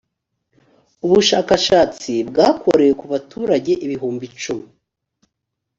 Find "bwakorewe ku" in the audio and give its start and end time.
2.29-3.05